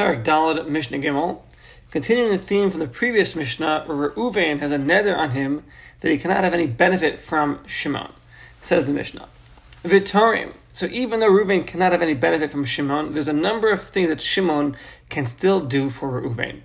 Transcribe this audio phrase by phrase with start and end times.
[0.00, 1.42] Parak Dalad Mishnah Gimel.
[1.90, 5.62] Continuing the theme from the previous Mishnah, where Reuven has a neder on him
[6.00, 8.10] that he cannot have any benefit from Shimon.
[8.62, 9.28] Says the Mishnah.
[9.84, 10.54] Vitorim.
[10.72, 14.08] So even though Reuven cannot have any benefit from Shimon, there's a number of things
[14.08, 14.74] that Shimon
[15.10, 16.60] can still do for Reuven.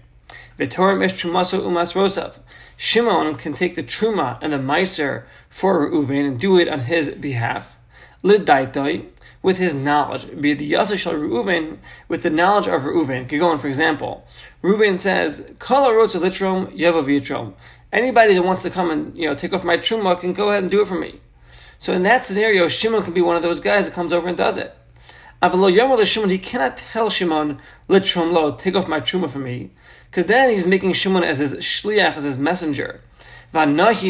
[0.57, 2.39] Vitorim ish trumaso umas rosav.
[2.77, 7.09] Shimon can take the truma and the meiser for Reuven and do it on his
[7.09, 7.75] behalf.
[8.23, 9.09] Lidaitoi,
[9.45, 10.25] with his knowledge.
[10.41, 11.77] Be the Yasser Shal Reuven
[12.07, 13.29] with the knowledge of Reuven.
[13.29, 14.25] Could go on, for example,
[14.63, 17.53] Reuven says, Kala Rotza Litrom Yeva Vitrom.
[17.93, 20.63] Anybody that wants to come and you know take off my truma can go ahead
[20.63, 21.21] and do it for me.
[21.77, 24.35] So in that scenario, Shimon can be one of those guys that comes over and
[24.35, 24.75] does it.
[25.43, 29.69] Avalo Yomer Shimon, he cannot tell Shimon, Litrom Lo, take off my truma for me.
[30.09, 33.01] Because then he's making Shimon as his shliach, as his messenger.
[33.55, 34.01] And that's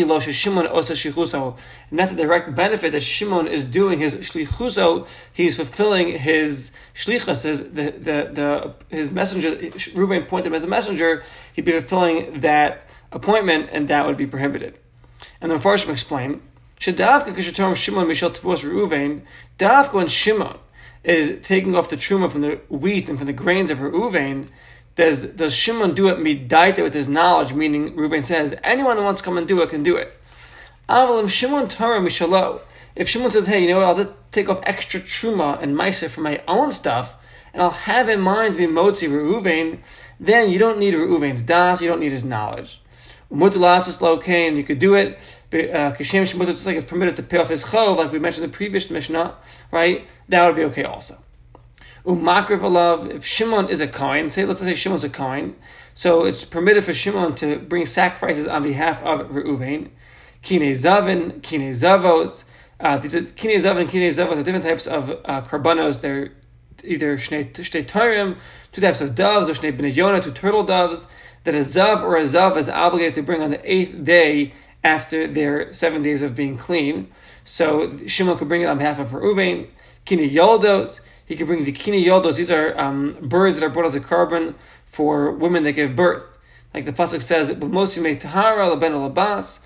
[2.11, 5.07] a direct benefit that Shimon is doing his shlichuso.
[5.31, 9.55] He's fulfilling his shlichus, his the, the, the his messenger.
[9.55, 11.23] Reuven appointed him as a messenger.
[11.53, 14.79] He'd be fulfilling that appointment, and that would be prohibited.
[15.39, 16.41] And the Farshim explain:
[16.79, 19.21] Shadavka kishatom Shimon mishal tvos Reuven.
[19.59, 20.57] Davka when Shimon
[21.03, 24.47] is taking off the truma from the wheat and from the grains of Reuven
[24.95, 27.53] does does Shimon do it midaita with his knowledge?
[27.53, 30.17] Meaning, Reuven says anyone that wants to come and do it can do it.
[30.87, 32.61] Avalim Shimon mishalo.
[32.95, 33.85] If Shimon says, "Hey, you know what?
[33.85, 37.15] I'll just take off extra truma and meiser for my own stuff,
[37.53, 39.79] and I'll have in mind to be motzi Reuven,"
[40.19, 41.81] then you don't need Reuven's das.
[41.81, 42.79] You don't need his knowledge.
[43.29, 44.55] Mutalasis lokain.
[44.55, 45.19] You could do it.
[45.51, 48.45] Uh, Kashem Shemut, just like it's permitted to pay off his chov, like we mentioned
[48.45, 49.35] in the previous Mishnah,
[49.71, 50.05] right?
[50.29, 51.24] That would be okay also.
[52.05, 55.55] Umakriv alav, if Shimon is a Kohen, say let's say Shimon's a Kohen,
[55.95, 59.89] so it's permitted for Shimon to bring sacrifices on behalf of Reuven.
[60.43, 62.43] Kine zavin, kine zavos.
[62.79, 66.01] Uh, these are kine zavin kine zavos are different types of uh, karbanos.
[66.01, 66.33] They're
[66.83, 68.37] either shnei tarim,
[68.71, 71.07] two types of doves, or shnei bnei two turtle doves.
[71.45, 74.53] That a zav or a zav is obligated to bring on the eighth day
[74.83, 77.11] after their seven days of being clean.
[77.43, 79.69] So Shimon could bring it on behalf of Reuven.
[80.05, 81.01] Kine yoldos.
[81.25, 82.35] He could bring the kini yodos.
[82.35, 84.53] These are um, birds that are brought as a korban
[84.85, 86.23] for women that give birth.
[86.73, 89.59] Like the pasuk says, "Mosi me tahara leben labas."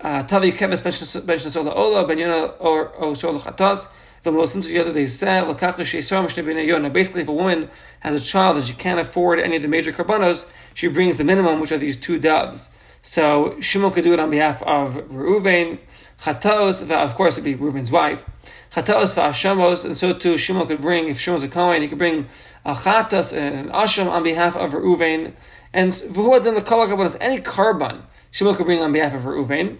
[0.00, 0.82] Uh, Tavi keves
[1.26, 3.88] ben sola ola ben yona or sola chatas.
[4.24, 8.56] V'mosim together they said, "L'kach sheisam shnebina yona." Basically, if a woman has a child
[8.56, 10.44] and she can't afford any of the major karbanos,
[10.74, 12.68] she brings the minimum, which are these two doves.
[13.02, 15.78] So Shimon could do it on behalf of Reuven,
[16.22, 18.28] Chatos, of course it'd be Reuven's wife.
[18.72, 22.28] Chatos v'ashamos, and so too Shimon could bring, if Shimon's a Kohen, he could bring
[22.64, 25.34] a chatas and an asham on behalf of Reuven.
[25.72, 26.90] And v'hu then the kolak
[27.20, 29.78] any korban Shimon could bring on behalf of Reuven.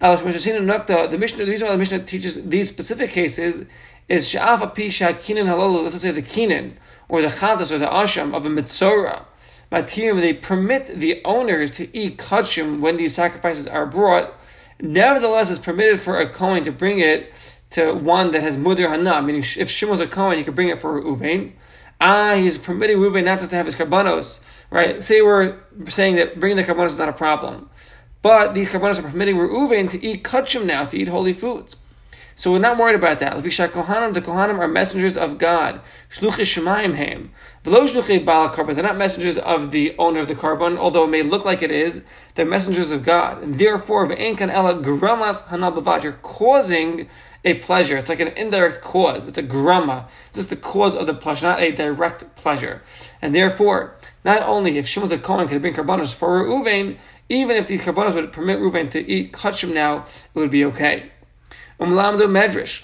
[0.00, 3.66] The Mishnah, the reason why the Mishnah teaches these specific cases
[4.08, 6.74] is sha'af api sha'kinin halalu, let's say the kinin,
[7.08, 9.24] or the chatas, or the asham of a mitzora.
[9.70, 14.34] Matirim, they permit the owners to eat kachim when these sacrifices are brought.
[14.80, 17.32] Nevertheless, it's permitted for a Kohen to bring it
[17.70, 20.80] to one that has mudir hana, meaning if Shimon's a Kohen, he could bring it
[20.80, 21.52] for Uvain.
[22.00, 24.40] Ah, he's permitting Reuven not just to have his karbanos,
[24.70, 25.02] right?
[25.02, 25.58] Say we're
[25.88, 27.70] saying that bringing the karbanos is not a problem.
[28.20, 31.76] But these karbanos are permitting Reuven to eat kachim now, to eat holy foods.
[32.36, 33.42] So we're not worried about that.
[33.42, 35.80] The Kohanim are messengers of God.
[36.20, 36.30] They're
[38.82, 42.02] not messengers of the owner of the korban, although it may look like it is.
[42.34, 43.42] They're messengers of God.
[43.42, 44.08] And therefore,
[46.02, 47.08] You're causing
[47.44, 47.96] a pleasure.
[47.96, 49.28] It's like an indirect cause.
[49.28, 50.08] It's a grama.
[50.28, 52.82] It's just the cause of the pleasure, not a direct pleasure.
[53.20, 56.96] And therefore, not only if Shimon's a Kohen could bring karbanos for Reuven,
[57.28, 61.10] even if these karbanos would permit Reuven to eat kachim now, it would be okay.
[61.80, 62.82] Umlamdu Medrash.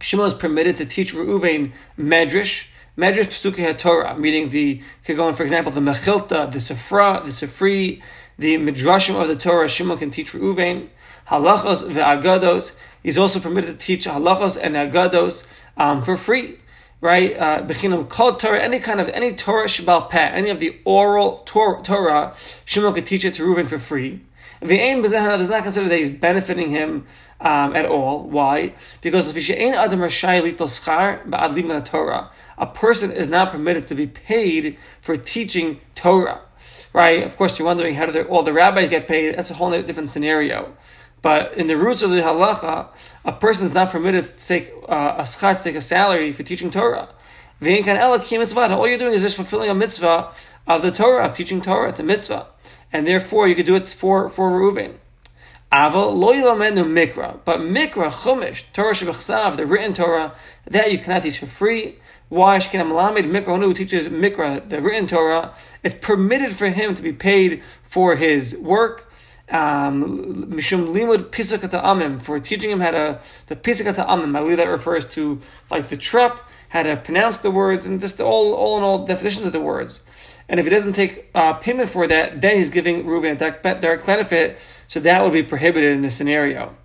[0.00, 2.66] Shimon is permitted to teach Reuven Medrash,
[2.96, 7.30] Medrash Pesukei Torah, meaning the, could go on, for example, the Mechilta, the Sifra, the
[7.30, 8.02] Sifri,
[8.38, 10.88] the Midrashim of the Torah, Shimon can teach Reuven,
[11.28, 12.72] Halachos ve'agados.
[13.02, 15.46] He's also permitted to teach halachos and agados
[15.76, 16.58] um, for free,
[17.00, 17.36] right?
[17.36, 21.38] Uh, Bechinam called Torah, any kind of, any Torah Shabbal Peh, any of the oral
[21.44, 22.34] Torah,
[22.64, 24.20] Shimon could teach it to Reuven for free.
[24.60, 27.06] The aim does not consider that he's benefiting him
[27.40, 28.22] um, at all.
[28.24, 28.74] Why?
[29.00, 29.32] Because
[31.84, 36.40] Torah, a person is not permitted to be paid for teaching Torah.
[36.92, 37.24] Right?
[37.24, 39.36] Of course, you're wondering how do all the rabbis get paid?
[39.36, 40.76] That's a whole different scenario.
[41.20, 42.88] But in the roots of the halacha,
[43.24, 46.42] a person is not permitted to take uh, a schar, to take a salary for
[46.42, 47.08] teaching Torah.
[47.60, 50.32] All you're doing is just fulfilling a mitzvah
[50.66, 51.88] of the Torah, of teaching Torah.
[51.88, 52.46] It's a mitzvah
[52.94, 54.94] and therefore you could do it for for Reuven.
[55.72, 60.32] Mikra, but mikra chumash Torah shebechsav, the written Torah
[60.70, 61.98] that you cannot teach for free.
[62.28, 65.52] why Shekina Malamed Mikra who teaches Mikra, the written Torah,
[65.82, 69.10] it's permitted for him to be paid for his work.
[69.50, 74.56] Um, Mishum Limud Pisak Amim, for teaching him how to, the Pisak Amim, I believe
[74.58, 78.78] that refers to like the trup, how to pronounce the words, and just all, all
[78.78, 80.00] in all definitions of the words.
[80.48, 83.62] And if he doesn't take uh, payment for that, then he's giving Reuven a direct,
[83.62, 84.58] direct benefit,
[84.88, 86.76] so that would be prohibited in this scenario.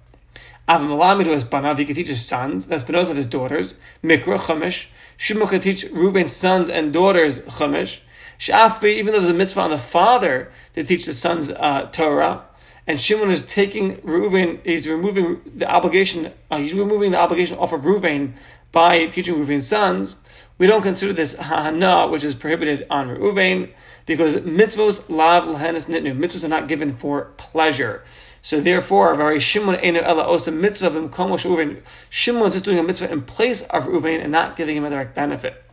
[0.68, 3.74] Avim to his banav, he could teach his sons, that's Benos of his daughters,
[4.04, 4.88] Mikra, Chumash.
[5.18, 8.02] Shimon could teach Reuven's sons and daughters Chumash.
[8.38, 12.46] Shafbi, even though there's a mitzvah on the father to teach the sons uh, Torah,
[12.88, 17.74] and Shimon is taking Reuven, he's removing the obligation, uh, he's removing the obligation off
[17.74, 18.34] of Reuven
[18.72, 20.18] by teaching Reuven's sons,
[20.60, 23.72] we don't consider this hana, which is prohibited on Reuven,
[24.06, 26.16] because mitzvos lav lahanis nitnu.
[26.16, 28.04] Mitzvos are not given for pleasure.
[28.42, 31.82] So therefore, very Shimon enu ela osa mitzvah b'mkom Reuven.
[32.10, 34.90] Shimon is just doing a mitzvah in place of Reuven and not giving him a
[34.90, 35.64] direct benefit.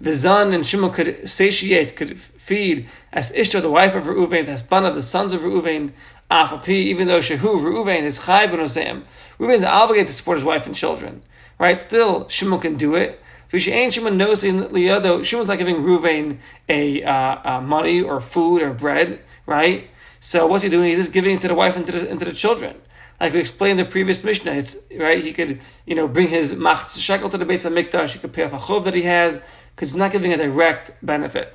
[0.00, 4.48] The Zan and Shimon could satiate, could feed as Ishtar, the wife of Reuven,
[4.86, 5.92] of the sons of Reuven,
[6.30, 10.66] Afapi, even though Shehu, Reuven, is Chai ben Reuven is obligated to support his wife
[10.66, 11.22] and children.
[11.58, 11.80] Right?
[11.80, 13.21] Still, Shimon can do it.
[13.52, 16.38] V'she'en Shimon knows Liado, Shimon's not giving Ruvain
[16.70, 19.90] a, uh, uh, money or food or bread, right?
[20.20, 20.88] So what's he doing?
[20.88, 22.80] He's just giving it to the wife and to the, and to the children.
[23.20, 25.22] Like we explained in the previous Mishnah, it's right.
[25.22, 28.10] He could, you know, bring his mach shekel to the base of Mikdash.
[28.12, 29.38] He could pay off a chov that he has
[29.74, 31.54] because he's not giving a direct benefit.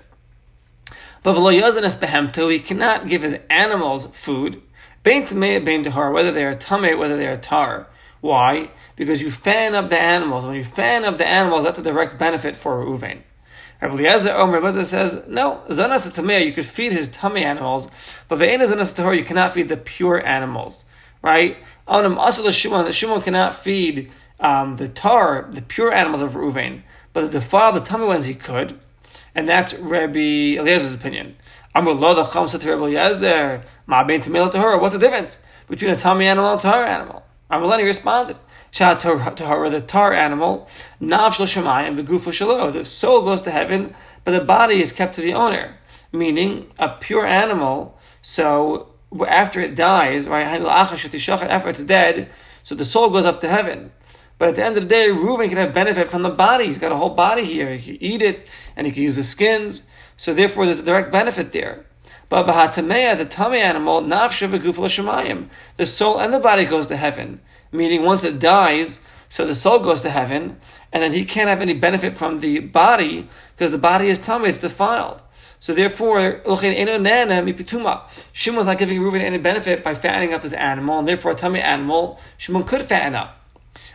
[1.23, 4.61] But he cannot give his animals food.
[5.03, 7.87] Bain to bain to whether they are tame, whether they are tar.
[8.21, 8.71] Why?
[8.95, 10.45] Because you fan up the animals.
[10.45, 13.21] When you fan up the animals, that's a direct benefit for Reuven.
[13.81, 17.87] Rabbi Eliezer Omer Eliezer says, no, Zanas Tameh, you could feed his tummy animals,
[18.27, 20.83] but Ve'ena Zanas Tahor, you cannot feed the pure animals,
[21.21, 21.57] right?
[21.87, 26.81] Onam Asal Shimon, the Shimon cannot feed um, the tar, the pure animals of Reuven,
[27.13, 28.79] but the defile, the tummy ones, he could,
[29.35, 31.35] and that's Rabbi Eliezer's opinion.
[31.75, 34.49] Amrullah the Chamsa to Rabbi Eliezer, Ma Ben Tamil
[34.79, 37.26] What's the difference between a tummy animal and a tar animal?
[37.49, 38.37] Amalani responded,
[38.73, 40.67] Tahara, the tar animal,
[40.99, 42.71] Nav Shal Shemayim, Gufa Shalo.
[42.73, 45.77] The soul goes to heaven, but the body is kept to the owner.
[46.11, 48.91] Meaning, a pure animal, so
[49.27, 52.29] after it dies, right, after it's dead,
[52.63, 53.91] so the soul goes up to heaven.
[54.37, 56.67] But at the end of the day, Reuben can have benefit from the body.
[56.67, 57.75] He's got a whole body here.
[57.75, 59.87] He can eat it, and he can use the skins.
[60.15, 61.86] So therefore, there's a direct benefit there.
[62.29, 65.47] But Bahatamea, the tummy animal, v'gufla shemayim.
[65.77, 67.39] The soul and the body goes to heaven.
[67.71, 70.57] Meaning once it dies, so the soul goes to heaven,
[70.91, 74.49] and then he can't have any benefit from the body, because the body is tummy,
[74.49, 75.21] it's defiled.
[75.59, 76.41] So therefore,
[78.33, 81.59] Shimon's not giving Reuben any benefit by fattening up his animal, and therefore a tummy
[81.59, 83.36] animal, Shimon could fatten up.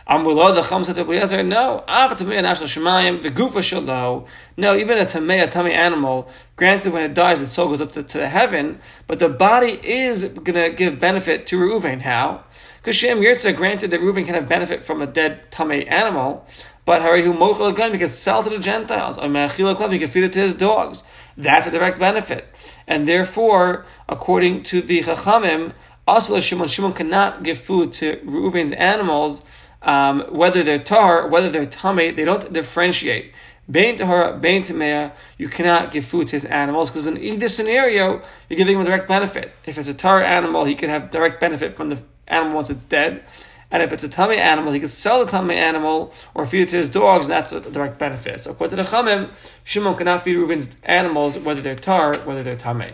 [0.07, 4.27] Amrullah, the Chum said to Eliezer, no, the Gufa Shalo.
[4.57, 6.27] No, even a Tamei, a animal,
[6.57, 10.25] granted when it dies, its soul goes up to, to heaven, but the body is
[10.25, 12.01] going to give benefit to Reuven.
[12.01, 12.43] How?
[12.77, 16.45] Because Shem Yirtza granted that Reuven can have benefit from a dead tummy animal,
[16.83, 19.17] but Harihu Mochel Again, he can sell to the Gentiles.
[19.17, 21.03] Or Mechil Club, he can feed it to his dogs.
[21.37, 22.45] That's a direct benefit.
[22.85, 25.73] And therefore, according to the Chachamim,
[26.05, 29.41] also Shimon, Shimon cannot give food to Reuven's animals
[29.83, 33.33] um, whether they're tar, whether they're tame, they don't differentiate.
[33.69, 38.21] Bain tahara, bain tamea, you cannot give food to his animals because in either scenario,
[38.49, 39.53] you're giving him a direct benefit.
[39.65, 42.83] If it's a tar animal, he can have direct benefit from the animal once it's
[42.83, 43.23] dead.
[43.71, 46.69] And if it's a tummy animal, he can sell the tummy animal or feed it
[46.69, 48.41] to his dogs, and that's a direct benefit.
[48.41, 49.31] So according to the Chamim,
[49.63, 52.91] Shimon cannot feed Reuven's animals, whether they're tar, whether they're tummy.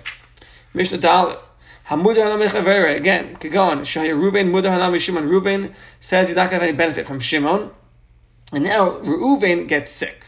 [0.74, 1.40] Mishnah Dalit.
[1.89, 5.27] Again, Kagon, Shaya Ruven, Mudar Hanami Shimon.
[5.27, 7.72] Ruven says he's not going to have any benefit from Shimon.
[8.51, 10.25] And now Reuven gets sick.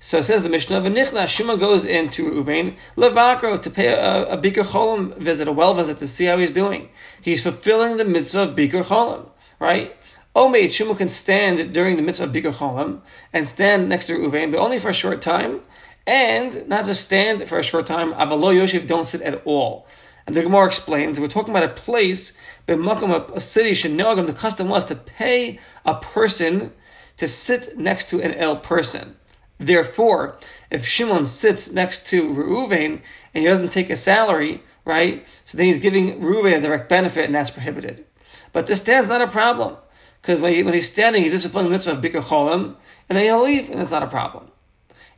[0.00, 4.38] So it says the Mishnah, V'nichna, Shimon goes into Reuven, Levakro, to pay a, a
[4.38, 6.90] Bikur Cholim visit, a well visit, to see how he's doing.
[7.22, 9.96] He's fulfilling the mitzvah of Bikur Cholim, right?
[10.36, 13.00] Omeid, Shimon can stand during the mitzvah of Bikur Cholim
[13.32, 15.62] and stand next to Reuven, but only for a short time.
[16.06, 19.86] And not just stand for a short time, Avalo Yoshev, don't sit at all.
[20.28, 22.34] And the Gemara explains we're talking about a place,
[22.68, 26.74] a, a city, Shenogam, the custom was to pay a person
[27.16, 29.16] to sit next to an ill person.
[29.56, 30.38] Therefore,
[30.70, 33.00] if Shimon sits next to Reuven
[33.32, 37.24] and he doesn't take a salary, right, so then he's giving Reuven a direct benefit
[37.24, 38.04] and that's prohibited.
[38.52, 39.78] But to stand's not a problem.
[40.20, 42.76] Because when, he, when, he's standing, he's just fulfilling the mitzvah of Bikur Cholim,
[43.08, 44.50] and then he'll leave, and it's not a problem.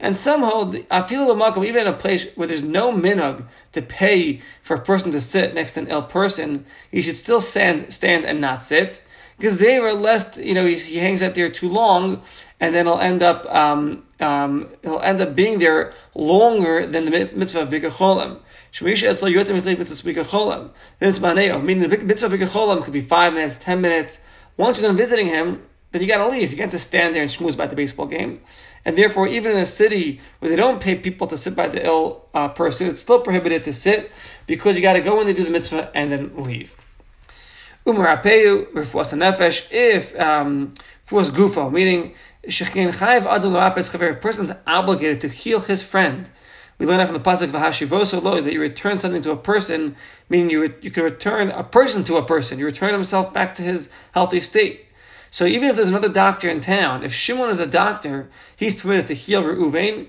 [0.01, 4.41] And somehow, I feel a even in a place where there's no minhag to pay
[4.63, 8.25] for a person to sit next to an ill person, he should still stand, stand
[8.25, 9.03] and not sit.
[9.37, 12.23] Because they were lest, you know, he, he, hangs out there too long,
[12.59, 17.11] and then he'll end up, um, um, he'll end up being there longer than the
[17.11, 18.39] mitzvah of Cholim.
[18.73, 23.35] Shmisha Eslo Yotem Mithlei Mitzvah Bikkur This Maneo, meaning the mitzvah Bikkur could be five
[23.35, 24.21] minutes, ten minutes.
[24.57, 26.51] Once you're done visiting him, then you gotta leave.
[26.51, 28.41] You can't just stand there and schmooze by the baseball game.
[28.85, 31.85] And therefore, even in a city where they don't pay people to sit by the
[31.85, 34.11] ill uh, person, it's still prohibited to sit
[34.47, 36.75] because you gotta go in and do the mitzvah and then leave.
[37.87, 40.75] Umar Apeyu, Refuas Nefesh, if um,
[41.07, 46.31] Refuas Gufo, meaning a person's obligated to heal his friend.
[46.79, 49.97] We learn that from the pasuk V'hashivoso lo that you return something to a person,
[50.31, 52.59] meaning you you can return a person to a person.
[52.59, 54.87] You return himself back to his healthy state.
[55.31, 59.07] So even if there's another doctor in town, if Shimon is a doctor, he's permitted
[59.09, 60.09] to heal Reuven.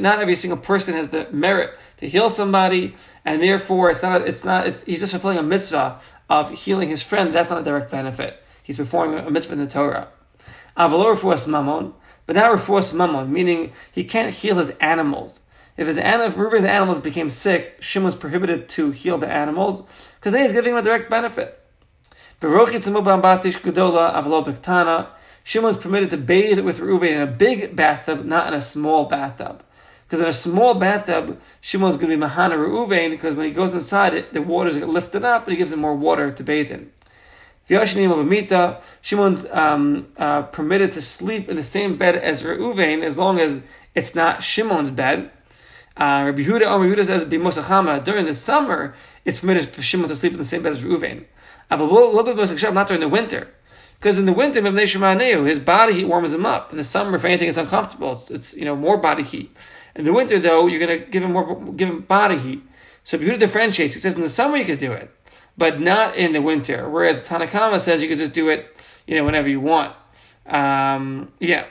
[0.00, 4.22] Not every single person has the merit to heal somebody, and therefore it's not.
[4.28, 4.66] It's not.
[4.66, 7.34] It's, he's just fulfilling a mitzvah of healing his friend.
[7.34, 8.42] That's not a direct benefit.
[8.62, 10.08] He's performing a mitzvah in the Torah.
[10.76, 11.94] Avalor
[12.26, 15.40] but now refuas mamon, meaning he can't heal his animals.
[15.76, 19.82] If his if Reuven's animals became sick, Shimon was prohibited to heal the animals
[20.16, 21.62] because then he's giving him a direct benefit.
[22.40, 23.04] Shimon
[25.66, 29.62] was permitted to bathe with Reuven in a big bathtub, not in a small bathtub.
[30.06, 33.72] Because in a small bathtub, Shimon's going to be Mahana Reuven, because when he goes
[33.72, 36.70] inside it, the waters get lifted up and he gives him more water to bathe
[36.70, 36.92] in.
[39.00, 43.62] Shimon's um, uh, permitted to sleep in the same bed as Reuven as long as
[43.94, 45.30] it's not Shimon's bed.
[45.96, 50.32] Uh, Rabbi Yehuda, Rabbi Yehuda says, during the summer, it's permitted for Shimon to sleep
[50.32, 51.24] in the same bed as Reuven.
[51.70, 53.48] A little bit not during the winter.
[53.98, 54.62] Because in the winter,
[55.44, 56.70] his body heat warms him up.
[56.70, 58.12] In the summer, if anything, it's uncomfortable.
[58.12, 59.56] It's, it's you know more body heat.
[59.94, 62.62] In the winter, though, you're going to give him more give him body heat.
[63.04, 63.94] So Yehuda differentiates.
[63.94, 65.10] He says in the summer you could do it,
[65.56, 66.88] but not in the winter.
[66.88, 69.94] Whereas Tanna Kamma says you could just do it, you know, whenever you want.
[70.46, 71.66] Um, yeah.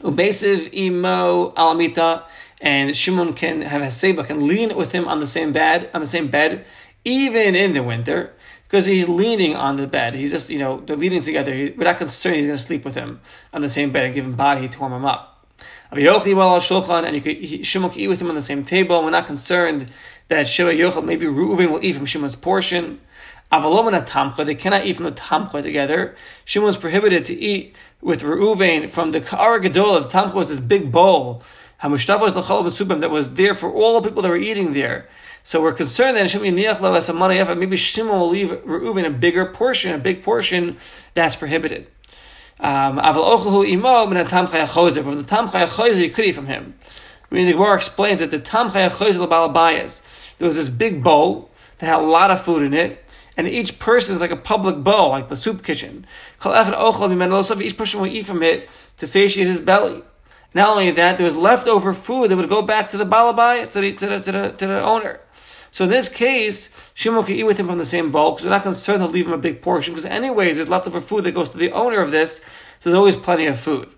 [0.00, 2.24] Ubesiv imo alamita,
[2.60, 6.00] and Shimon can have a seba can lean with him on the same bed on
[6.00, 6.64] the same bed,
[7.04, 8.32] even in the winter
[8.68, 10.14] because he's leaning on the bed.
[10.14, 11.54] He's just, you know, they're leaning together.
[11.54, 13.20] He, we're not concerned he's going to sleep with him
[13.52, 15.46] on the same bed and give him body to warm him up.
[15.90, 19.02] And you could, he, Shimon can eat with him on the same table.
[19.02, 19.90] We're not concerned
[20.28, 23.00] that Shimon Yochel, maybe Reuven will eat from Shimon's portion.
[23.50, 26.14] Avalom tamcha, they cannot eat from the tamcha together.
[26.44, 30.02] Shimon was prohibited to eat with Reuven from the Ka'ara Gadola.
[30.02, 31.42] The tamcha was this big bowl.
[31.80, 31.90] That
[33.10, 35.08] was there for all the people that were eating there.
[35.48, 40.76] So we're concerned that maybe Shimon will leave Reuben a bigger portion, a big portion
[41.14, 41.86] that's prohibited.
[42.60, 43.62] Um, from
[45.16, 45.46] the tam
[45.98, 46.74] you could eat from him.
[47.32, 50.02] I mean, the Gemara explains that the tam balabayas,
[50.36, 53.02] there was this big bowl that had a lot of food in it,
[53.34, 56.04] and each person is like a public bowl, like the soup kitchen.
[56.44, 60.02] Each person will eat from it to satiate his belly.
[60.52, 63.80] Not only that, there was leftover food that would go back to the balabai, to
[63.80, 65.20] the, to the, to the, to the owner.
[65.70, 68.50] So in this case, Shimon can eat with him from the same bowl because we're
[68.50, 71.50] not concerned to leave him a big portion because anyways, there's leftover food that goes
[71.50, 72.38] to the owner of this,
[72.80, 73.88] so there's always plenty of food.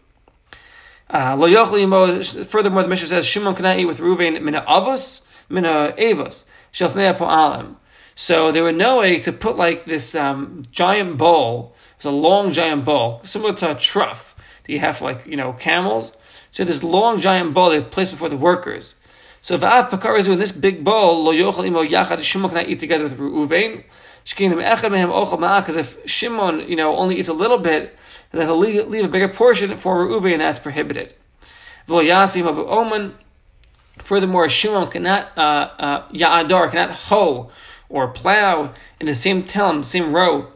[1.08, 7.76] Uh, furthermore, the Mishnah says Shimon cannot eat with Ruvain mina avos, mina avos, po'alim.
[8.14, 12.52] So there were no way to put like this um, giant bowl, it's a long
[12.52, 16.12] giant bowl, similar to a trough that you have for like, you know, camels.
[16.52, 18.94] So this long giant bowl they place before the workers.
[19.42, 23.04] So v'af pakar in this big bowl, lo yochel imo yachad, Shimon cannot eat together
[23.04, 23.84] with Reuven.
[24.26, 27.96] Shkinim echad mehem ochel ma'ah, because if Shimon, you know, only eats a little bit,
[28.32, 31.14] then he'll leave, leave a bigger portion for Reuven, and that's prohibited.
[31.88, 33.14] V'lo yasim abu omen,
[33.98, 37.50] Furthermore, Shimon cannot, uh, uh, cannot hoe
[37.88, 40.48] or plow in the same telm, same row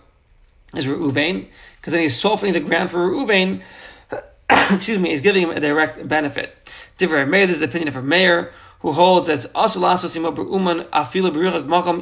[0.75, 3.63] as Reuven, because then he's softening the ground for Reuven.
[4.71, 6.57] excuse me, he's giving him a direct benefit.
[6.99, 8.53] Different Meir, this is the opinion of a Meir
[8.85, 9.51] who holds that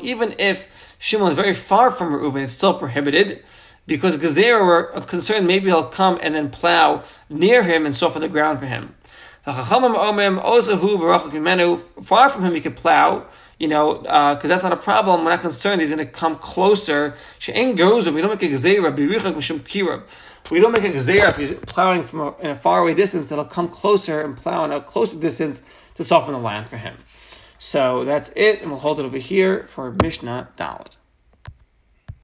[0.02, 3.44] even if Shimon is very far from Reuven, it's still prohibited
[3.86, 8.28] because Gezerah were concerned maybe he'll come and then plow near him and soften the
[8.28, 8.96] ground for him.
[9.44, 9.64] Far
[12.28, 13.26] from him, he could plow,
[13.60, 15.24] you know, because uh, that's not a problem.
[15.24, 15.82] We're not concerned.
[15.82, 17.14] He's going to come closer.
[17.46, 18.96] We don't make a Gezerah.
[20.50, 23.30] We don't make a Gezerah if he's plowing from a, in a faraway distance.
[23.30, 25.62] It'll come closer and plow in a closer distance
[25.94, 26.98] to soften the land for him.
[27.58, 30.96] So that's it, and we'll hold it over here for Mishnah Dalit.